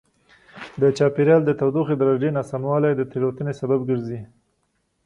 د 0.81 0.83
چاپېریال 0.97 1.41
د 1.45 1.51
تودوخې 1.59 1.95
درجې 2.01 2.29
ناسموالی 2.37 2.91
د 2.95 3.01
تېروتنې 3.11 3.53
سبب 3.61 3.79
ګرځي. 3.89 4.19